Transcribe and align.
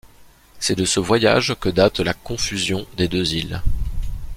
C’est 0.57 0.73
de 0.73 0.83
ce 0.83 0.99
voyage 0.99 1.53
que 1.59 1.69
date 1.69 1.99
la 1.99 2.15
confusion 2.15 2.87
des 2.97 3.07
deux 3.07 3.33
îles. 3.35 3.61